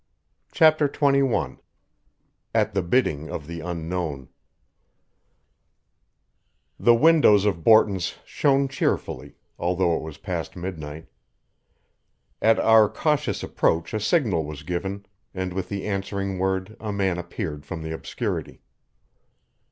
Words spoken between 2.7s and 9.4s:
THE BIDDING OF THE UNKNOWN The windows of Borton's shone cheerfully,